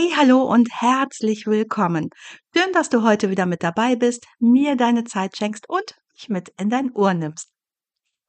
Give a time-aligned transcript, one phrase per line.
[0.00, 2.10] Hey, hallo und herzlich willkommen.
[2.54, 6.52] Schön, dass du heute wieder mit dabei bist, mir deine Zeit schenkst und mich mit
[6.56, 7.48] in dein Ohr nimmst.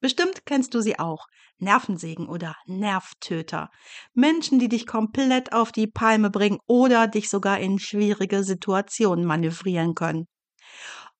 [0.01, 1.27] Bestimmt kennst du sie auch.
[1.59, 3.69] Nervensägen oder Nervtöter.
[4.15, 9.93] Menschen, die dich komplett auf die Palme bringen oder dich sogar in schwierige Situationen manövrieren
[9.93, 10.25] können.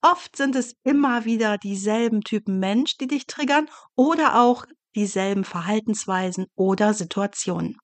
[0.02, 6.48] Oft sind es immer wieder dieselben Typen Mensch, die dich triggern oder auch dieselben Verhaltensweisen
[6.56, 7.78] oder Situationen.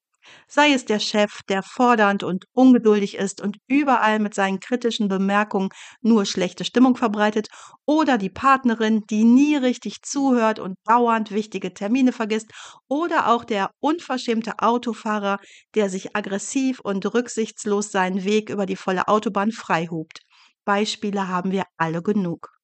[0.48, 5.70] Sei es der Chef, der fordernd und ungeduldig ist und überall mit seinen kritischen Bemerkungen
[6.02, 7.48] nur schlechte Stimmung verbreitet,
[7.86, 12.52] oder die Partnerin, die nie richtig zuhört und dauernd wichtige Termine vergisst,
[12.88, 15.38] oder auch der unverschämte Autofahrer,
[15.76, 20.20] der sich aggressiv und rücksichtslos seinen Weg über die volle Autobahn freihupt.
[20.66, 22.55] Beispiele haben wir alle genug.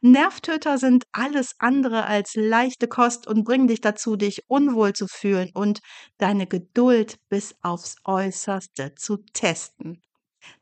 [0.00, 5.50] Nervtöter sind alles andere als leichte Kost und bringen dich dazu, dich unwohl zu fühlen
[5.54, 5.80] und
[6.18, 10.02] deine Geduld bis aufs Äußerste zu testen.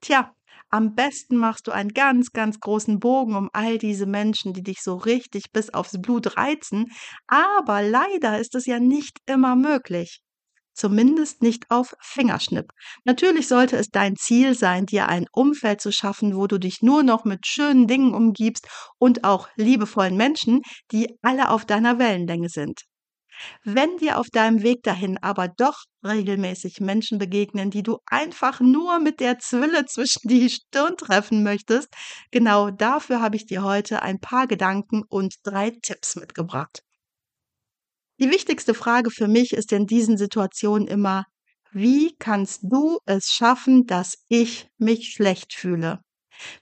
[0.00, 0.32] Tja,
[0.70, 4.82] am besten machst du einen ganz, ganz großen Bogen um all diese Menschen, die dich
[4.82, 6.92] so richtig bis aufs Blut reizen,
[7.26, 10.20] aber leider ist es ja nicht immer möglich.
[10.74, 12.72] Zumindest nicht auf Fingerschnipp.
[13.04, 17.02] Natürlich sollte es dein Ziel sein, dir ein Umfeld zu schaffen, wo du dich nur
[17.02, 22.82] noch mit schönen Dingen umgibst und auch liebevollen Menschen, die alle auf deiner Wellenlänge sind.
[23.64, 29.00] Wenn dir auf deinem Weg dahin aber doch regelmäßig Menschen begegnen, die du einfach nur
[29.00, 31.88] mit der Zwille zwischen die Stirn treffen möchtest,
[32.30, 36.82] genau dafür habe ich dir heute ein paar Gedanken und drei Tipps mitgebracht.
[38.20, 41.24] Die wichtigste Frage für mich ist in diesen Situationen immer,
[41.72, 45.98] wie kannst du es schaffen, dass ich mich schlecht fühle?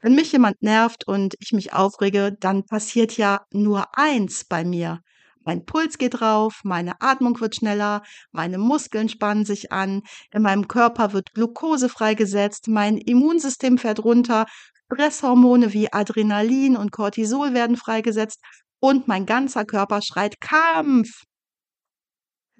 [0.00, 5.00] Wenn mich jemand nervt und ich mich aufrege, dann passiert ja nur eins bei mir.
[5.44, 10.68] Mein Puls geht rauf, meine Atmung wird schneller, meine Muskeln spannen sich an, in meinem
[10.68, 14.46] Körper wird Glucose freigesetzt, mein Immunsystem fährt runter,
[14.86, 18.40] Stresshormone wie Adrenalin und Cortisol werden freigesetzt
[18.80, 21.24] und mein ganzer Körper schreit Kampf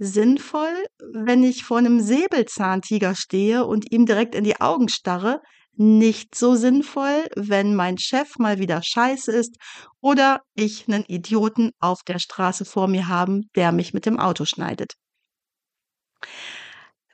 [0.03, 5.41] sinnvoll, wenn ich vor einem Säbelzahntiger stehe und ihm direkt in die Augen starre,
[5.75, 9.57] nicht so sinnvoll, wenn mein Chef mal wieder scheiße ist
[10.01, 14.45] oder ich einen Idioten auf der Straße vor mir haben, der mich mit dem Auto
[14.45, 14.95] schneidet.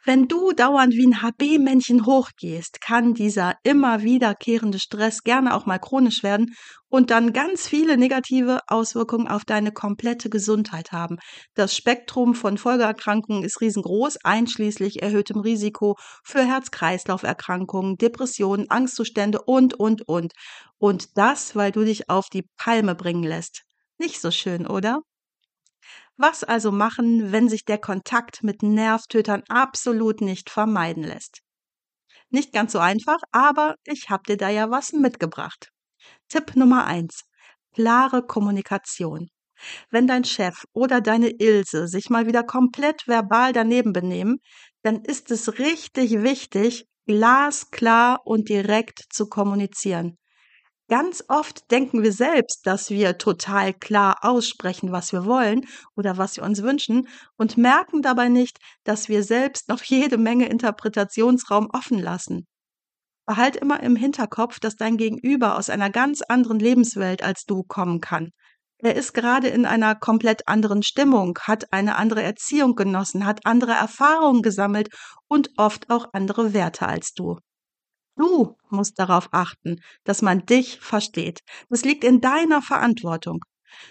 [0.09, 5.79] Wenn du dauernd wie ein HB-Männchen hochgehst, kann dieser immer wiederkehrende Stress gerne auch mal
[5.79, 6.55] chronisch werden
[6.89, 11.19] und dann ganz viele negative Auswirkungen auf deine komplette Gesundheit haben.
[11.53, 20.09] Das Spektrum von Folgeerkrankungen ist riesengroß, einschließlich erhöhtem Risiko für Herz-Kreislauf-Erkrankungen, Depressionen, Angstzustände und, und,
[20.09, 20.33] und.
[20.79, 23.61] Und das, weil du dich auf die Palme bringen lässt.
[23.99, 25.03] Nicht so schön, oder?
[26.21, 31.43] Was also machen, wenn sich der Kontakt mit Nervtötern absolut nicht vermeiden lässt?
[32.31, 35.71] Nicht ganz so einfach, aber ich habe dir da ja was mitgebracht.
[36.29, 37.23] Tipp Nummer eins:
[37.75, 39.29] Klare Kommunikation.
[39.91, 44.39] Wenn dein Chef oder deine Ilse sich mal wieder komplett verbal daneben benehmen,
[44.83, 50.19] dann ist es richtig wichtig, glasklar und direkt zu kommunizieren.
[50.89, 55.67] Ganz oft denken wir selbst, dass wir total klar aussprechen, was wir wollen
[55.97, 60.49] oder was wir uns wünschen und merken dabei nicht, dass wir selbst noch jede Menge
[60.49, 62.47] Interpretationsraum offen lassen.
[63.27, 68.01] Behalt immer im Hinterkopf, dass dein Gegenüber aus einer ganz anderen Lebenswelt als du kommen
[68.01, 68.31] kann.
[68.79, 73.73] Er ist gerade in einer komplett anderen Stimmung, hat eine andere Erziehung genossen, hat andere
[73.73, 74.89] Erfahrungen gesammelt
[75.27, 77.39] und oft auch andere Werte als du.
[78.19, 81.41] Du musst darauf achten, dass man dich versteht.
[81.71, 83.45] Das liegt in deiner Verantwortung.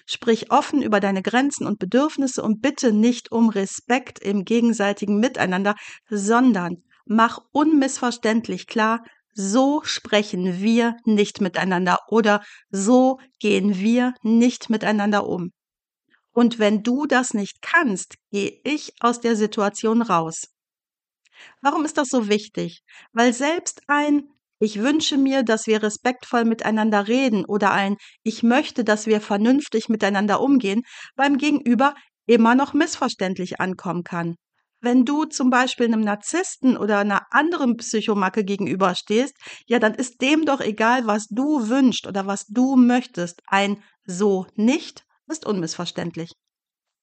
[0.06, 5.76] Sprich offen über deine Grenzen und Bedürfnisse und bitte nicht um Respekt im gegenseitigen Miteinander,
[6.10, 9.02] sondern mach unmissverständlich klar,
[9.34, 15.52] so sprechen wir nicht miteinander oder so gehen wir nicht miteinander um.
[16.34, 20.57] Und wenn du das nicht kannst, gehe ich aus der Situation raus.
[21.62, 22.82] Warum ist das so wichtig?
[23.14, 24.24] Weil selbst ein
[24.60, 29.88] ich wünsche mir, dass wir respektvoll miteinander reden oder ein Ich möchte, dass wir vernünftig
[29.88, 30.82] miteinander umgehen
[31.16, 31.94] beim Gegenüber
[32.26, 34.36] immer noch missverständlich ankommen kann.
[34.80, 40.46] Wenn du zum Beispiel einem Narzissten oder einer anderen Psychomacke gegenüberstehst, ja, dann ist dem
[40.46, 43.42] doch egal, was du wünschst oder was du möchtest.
[43.48, 46.32] Ein so nicht ist unmissverständlich.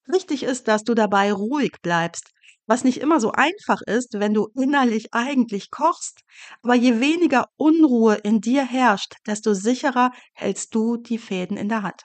[0.06, 2.30] Wichtig ist, dass du dabei ruhig bleibst,
[2.66, 6.20] was nicht immer so einfach ist, wenn du innerlich eigentlich kochst.
[6.62, 11.82] Aber je weniger Unruhe in dir herrscht, desto sicherer hältst du die Fäden in der
[11.82, 12.02] Hand.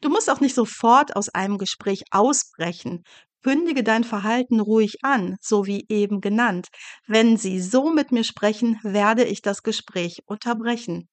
[0.00, 3.04] Du musst auch nicht sofort aus einem Gespräch ausbrechen.
[3.42, 6.68] Kündige dein Verhalten ruhig an, so wie eben genannt.
[7.06, 11.08] Wenn Sie so mit mir sprechen, werde ich das Gespräch unterbrechen.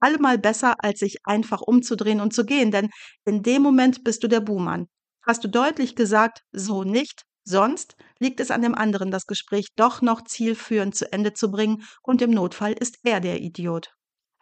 [0.00, 2.90] Allemal besser, als sich einfach umzudrehen und zu gehen, denn
[3.24, 4.88] in dem Moment bist du der Buhmann.
[5.22, 10.02] Hast du deutlich gesagt, so nicht, sonst liegt es an dem anderen, das Gespräch doch
[10.02, 13.92] noch zielführend zu Ende zu bringen und im Notfall ist er der Idiot.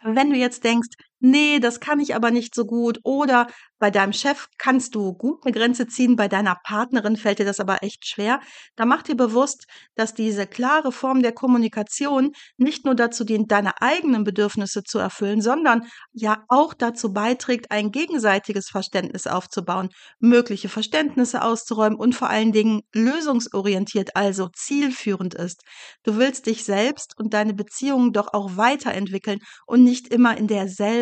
[0.03, 3.47] Wenn du jetzt denkst, nee, das kann ich aber nicht so gut oder
[3.79, 7.61] bei deinem Chef kannst du gut eine Grenze ziehen, bei deiner Partnerin fällt dir das
[7.61, 8.41] aber echt schwer,
[8.76, 13.81] dann mach dir bewusst, dass diese klare Form der Kommunikation nicht nur dazu dient, deine
[13.81, 21.43] eigenen Bedürfnisse zu erfüllen, sondern ja auch dazu beiträgt, ein gegenseitiges Verständnis aufzubauen, mögliche Verständnisse
[21.43, 25.62] auszuräumen und vor allen Dingen lösungsorientiert, also zielführend ist.
[26.03, 30.49] Du willst dich selbst und deine Beziehungen doch auch weiterentwickeln und nicht immer in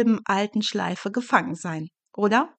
[0.07, 2.55] derselben alten Schleife gefangen sein, oder?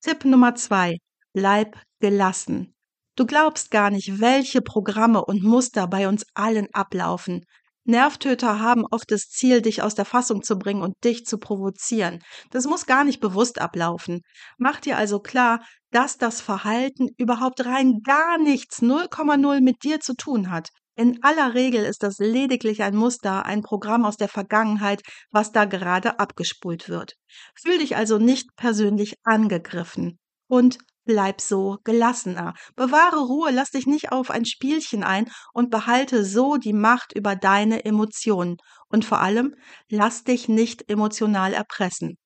[0.00, 0.96] Tipp Nummer zwei.
[1.32, 2.74] Bleib gelassen.
[3.16, 7.44] Du glaubst gar nicht, welche Programme und Muster bei uns allen ablaufen.
[7.84, 12.20] Nervtöter haben oft das Ziel, dich aus der Fassung zu bringen und dich zu provozieren.
[12.50, 14.20] Das muss gar nicht bewusst ablaufen.
[14.58, 15.60] Mach dir also klar,
[15.90, 20.68] dass das Verhalten überhaupt rein gar nichts 0,0 mit dir zu tun hat.
[21.00, 25.00] In aller Regel ist das lediglich ein Muster, ein Programm aus der Vergangenheit,
[25.30, 27.14] was da gerade abgespult wird.
[27.54, 30.76] Fühl dich also nicht persönlich angegriffen und
[31.06, 32.52] bleib so gelassener.
[32.76, 37.34] Bewahre Ruhe, lass dich nicht auf ein Spielchen ein und behalte so die Macht über
[37.34, 38.58] deine Emotionen.
[38.90, 39.54] Und vor allem,
[39.88, 42.18] lass dich nicht emotional erpressen.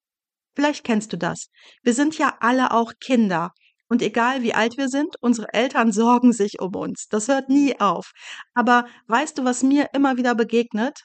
[0.57, 1.47] Vielleicht kennst du das.
[1.85, 3.53] Wir sind ja alle auch Kinder
[3.89, 7.07] und egal wie alt wir sind, unsere Eltern sorgen sich um uns.
[7.09, 8.13] Das hört nie auf.
[8.55, 11.05] Aber weißt du, was mir immer wieder begegnet?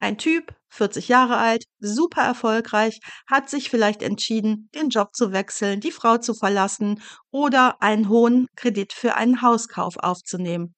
[0.00, 5.80] Ein Typ, 40 Jahre alt, super erfolgreich, hat sich vielleicht entschieden, den Job zu wechseln,
[5.80, 10.74] die Frau zu verlassen oder einen hohen Kredit für einen Hauskauf aufzunehmen.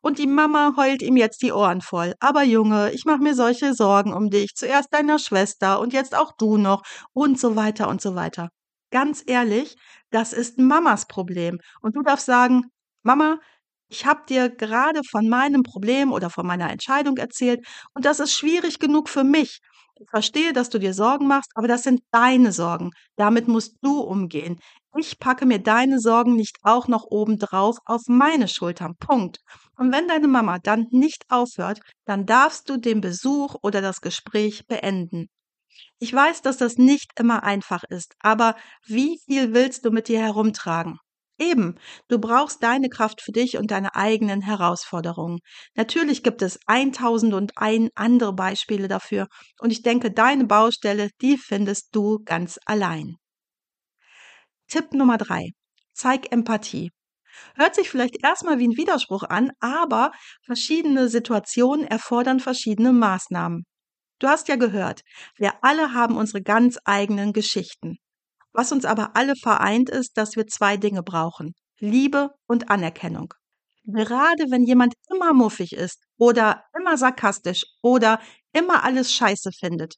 [0.00, 2.14] Und die Mama heult ihm jetzt die Ohren voll.
[2.20, 4.54] Aber Junge, ich mache mir solche Sorgen um dich.
[4.54, 6.82] Zuerst deiner Schwester und jetzt auch du noch
[7.12, 8.50] und so weiter und so weiter.
[8.90, 9.76] Ganz ehrlich,
[10.10, 11.58] das ist Mamas Problem.
[11.80, 12.64] Und du darfst sagen,
[13.02, 13.38] Mama,
[13.88, 18.32] ich habe dir gerade von meinem Problem oder von meiner Entscheidung erzählt und das ist
[18.32, 19.60] schwierig genug für mich.
[19.96, 22.90] Ich verstehe, dass du dir Sorgen machst, aber das sind deine Sorgen.
[23.16, 24.58] Damit musst du umgehen.
[24.96, 28.96] Ich packe mir deine Sorgen nicht auch noch obendrauf auf meine Schultern.
[28.96, 29.40] Punkt.
[29.76, 34.66] Und wenn deine Mama dann nicht aufhört, dann darfst du den Besuch oder das Gespräch
[34.66, 35.28] beenden.
[36.00, 40.18] Ich weiß, dass das nicht immer einfach ist, aber wie viel willst du mit dir
[40.20, 40.98] herumtragen?
[41.38, 41.76] Eben,
[42.08, 45.38] du brauchst deine Kraft für dich und deine eigenen Herausforderungen.
[45.76, 49.28] Natürlich gibt es 1001 andere Beispiele dafür
[49.60, 53.16] und ich denke, deine Baustelle, die findest du ganz allein.
[54.68, 55.50] Tipp Nummer drei:
[55.92, 56.90] Zeig Empathie.
[57.56, 60.12] Hört sich vielleicht erstmal wie ein Widerspruch an, aber
[60.44, 63.64] verschiedene Situationen erfordern verschiedene Maßnahmen.
[64.20, 65.00] Du hast ja gehört,
[65.36, 67.96] wir alle haben unsere ganz eigenen Geschichten.
[68.52, 71.54] Was uns aber alle vereint ist, dass wir zwei Dinge brauchen.
[71.78, 73.32] Liebe und Anerkennung.
[73.84, 78.20] Gerade wenn jemand immer muffig ist oder immer sarkastisch oder
[78.52, 79.94] immer alles scheiße findet.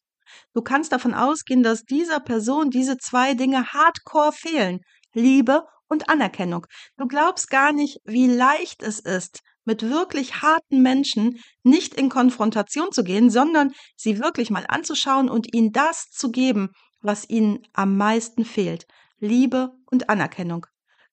[0.54, 4.78] Du kannst davon ausgehen, dass dieser Person diese zwei Dinge hardcore fehlen.
[5.12, 6.66] Liebe und Anerkennung.
[6.96, 12.92] Du glaubst gar nicht, wie leicht es ist, mit wirklich harten Menschen nicht in Konfrontation
[12.92, 17.96] zu gehen, sondern sie wirklich mal anzuschauen und ihnen das zu geben, was ihnen am
[17.96, 18.86] meisten fehlt.
[19.18, 20.66] Liebe und Anerkennung.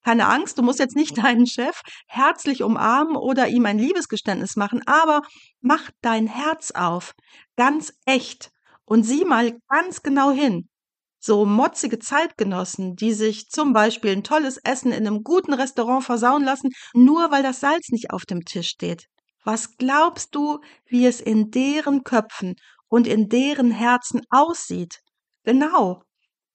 [0.04, 4.82] Keine Angst, du musst jetzt nicht deinen Chef herzlich umarmen oder ihm ein Liebesgeständnis machen,
[4.88, 5.22] aber
[5.62, 7.14] mach dein Herz auf,
[7.58, 8.50] ganz echt,
[8.86, 10.70] und sieh mal ganz genau hin
[11.20, 16.44] so motzige Zeitgenossen, die sich zum Beispiel ein tolles Essen in einem guten Restaurant versauen
[16.44, 19.06] lassen, nur weil das Salz nicht auf dem Tisch steht.
[19.44, 22.56] Was glaubst du, wie es in deren Köpfen
[22.88, 25.00] und in deren Herzen aussieht?
[25.44, 26.04] Genau.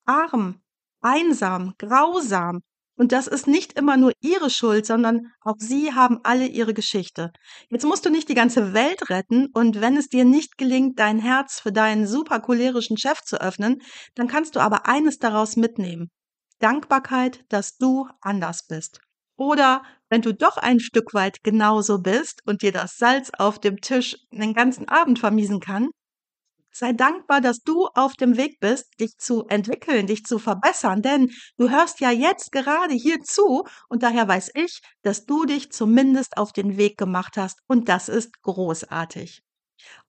[0.07, 0.63] Arm,
[1.01, 2.61] einsam, grausam,
[2.97, 7.33] und das ist nicht immer nur ihre Schuld, sondern auch sie haben alle ihre Geschichte.
[7.69, 11.19] Jetzt musst du nicht die ganze Welt retten und wenn es dir nicht gelingt, dein
[11.19, 13.83] Herz für deinen super cholerischen Chef zu öffnen,
[14.15, 16.11] dann kannst du aber eines daraus mitnehmen.
[16.61, 19.01] Dankbarkeit, dass du anders bist.
[19.37, 23.81] Oder wenn du doch ein Stück weit genauso bist und dir das Salz auf dem
[23.81, 25.89] Tisch den ganzen Abend vermiesen kann,
[26.75, 31.31] sei dankbar, dass du auf dem Weg bist, dich zu entwickeln, dich zu verbessern, denn
[31.57, 36.37] du hörst ja jetzt gerade hier zu und daher weiß ich, dass du dich zumindest
[36.37, 39.43] auf den Weg gemacht hast und das ist großartig.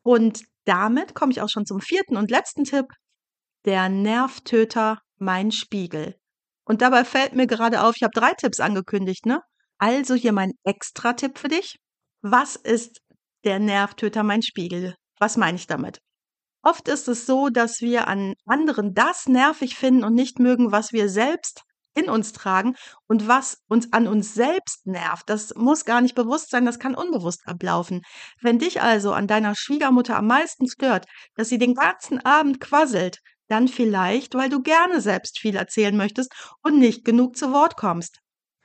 [0.01, 2.87] Und damit komme ich auch schon zum vierten und letzten Tipp.
[3.65, 6.15] Der Nervtöter, mein Spiegel.
[6.65, 9.41] Und dabei fällt mir gerade auf, ich habe drei Tipps angekündigt, ne?
[9.77, 11.77] Also hier mein Extra-Tipp für dich.
[12.21, 13.01] Was ist
[13.43, 14.95] der Nervtöter, mein Spiegel?
[15.19, 15.99] Was meine ich damit?
[16.65, 20.93] Oft ist es so, dass wir an anderen das nervig finden und nicht mögen, was
[20.93, 21.61] wir selbst
[21.93, 22.75] in uns tragen
[23.07, 25.29] und was uns an uns selbst nervt.
[25.29, 28.01] Das muss gar nicht bewusst sein, das kann unbewusst ablaufen.
[28.41, 31.05] Wenn dich also an deiner Schwiegermutter am meisten stört,
[31.35, 36.33] dass sie den ganzen Abend quasselt, dann vielleicht, weil du gerne selbst viel erzählen möchtest
[36.63, 38.21] und nicht genug zu Wort kommst.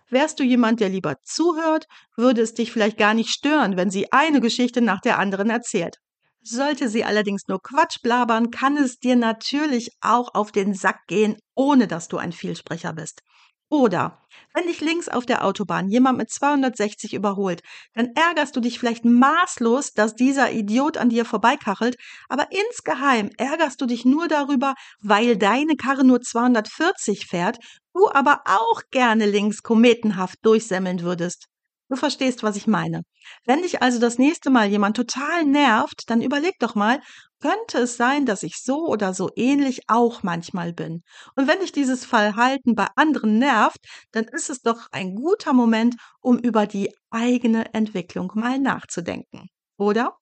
[0.09, 1.85] Wärst du jemand, der lieber zuhört,
[2.16, 5.99] würde es dich vielleicht gar nicht stören, wenn sie eine Geschichte nach der anderen erzählt.
[6.42, 11.37] Sollte sie allerdings nur Quatsch blabern, kann es dir natürlich auch auf den Sack gehen,
[11.54, 13.20] ohne dass du ein Vielsprecher bist.
[13.68, 14.20] Oder
[14.52, 17.62] wenn dich links auf der Autobahn jemand mit 260 überholt,
[17.94, 21.97] dann ärgerst du dich vielleicht maßlos, dass dieser Idiot an dir vorbeikachelt,
[22.28, 27.59] aber insgeheim ärgerst du dich nur darüber, weil deine Karre nur 240 fährt,
[27.94, 31.47] du aber auch gerne links kometenhaft durchsemmeln würdest.
[31.90, 33.02] Du verstehst, was ich meine.
[33.44, 37.00] Wenn dich also das nächste Mal jemand total nervt, dann überleg doch mal,
[37.40, 41.02] könnte es sein, dass ich so oder so ähnlich auch manchmal bin?
[41.35, 43.80] Und wenn dich dieses Verhalten bei anderen nervt,
[44.12, 49.49] dann ist es doch ein guter Moment, um über die eigene Entwicklung mal nachzudenken.
[49.76, 50.16] Oder?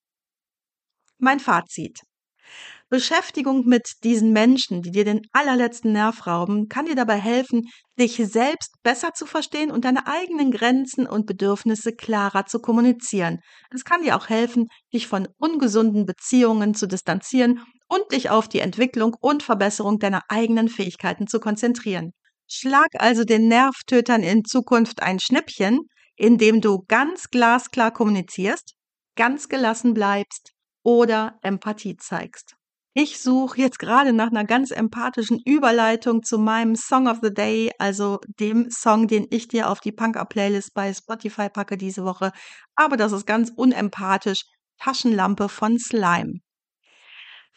[1.19, 2.01] Mein Fazit.
[2.91, 7.69] Beschäftigung mit diesen Menschen, die dir den allerletzten Nerv rauben, kann dir dabei helfen,
[8.01, 13.41] dich selbst besser zu verstehen und deine eigenen Grenzen und Bedürfnisse klarer zu kommunizieren.
[13.71, 18.61] Es kann dir auch helfen, dich von ungesunden Beziehungen zu distanzieren und dich auf die
[18.61, 22.13] Entwicklung und Verbesserung deiner eigenen Fähigkeiten zu konzentrieren.
[22.51, 25.81] Schlag also den Nervtötern in Zukunft ein Schnippchen,
[26.17, 28.75] indem du ganz glasklar kommunizierst,
[29.15, 30.53] ganz gelassen bleibst
[30.83, 32.58] oder Empathie zeigst.
[32.95, 37.71] Ich suche jetzt gerade nach einer ganz empathischen Überleitung zu meinem Song of the Day,
[37.79, 42.33] also dem Song, den ich dir auf die Punk-Up-Playlist bei Spotify packe diese Woche.
[42.75, 44.43] Aber das ist ganz unempathisch.
[44.79, 46.41] Taschenlampe von Slime.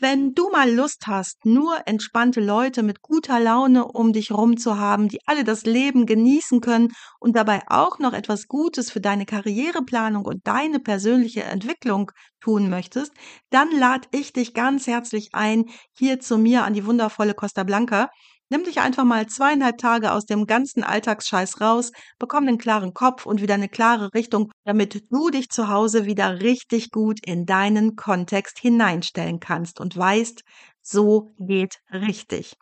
[0.01, 4.77] Wenn du mal Lust hast, nur entspannte Leute mit guter Laune um dich rum zu
[4.79, 6.89] haben, die alle das Leben genießen können
[7.20, 13.13] und dabei auch noch etwas Gutes für deine Karriereplanung und deine persönliche Entwicklung tun möchtest,
[13.51, 18.10] dann lade ich dich ganz herzlich ein, hier zu mir an die wundervolle Costa Blanca.
[18.51, 23.25] Nimm dich einfach mal zweieinhalb Tage aus dem ganzen Alltagsscheiß raus, bekomm einen klaren Kopf
[23.25, 27.96] und wieder eine klare Richtung, damit du dich zu Hause wieder richtig gut in deinen
[27.96, 30.41] Kontext hineinstellen kannst und weißt,
[30.81, 32.58] so geht richtig.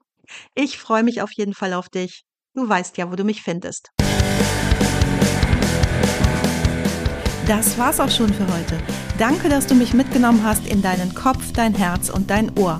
[0.53, 2.23] Ich freue mich auf jeden Fall auf dich.
[2.53, 3.89] Du weißt ja, wo du mich findest.
[7.47, 8.77] Das war's auch schon für heute.
[9.17, 12.79] Danke, dass du mich mitgenommen hast in deinen Kopf, dein Herz und dein Ohr.